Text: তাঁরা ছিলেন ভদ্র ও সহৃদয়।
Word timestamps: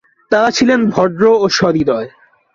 তাঁরা 0.31 0.49
ছিলেন 0.51 0.79
ভদ্র 0.89 1.23
ও 1.35 1.45
সহৃদয়। 1.49 2.09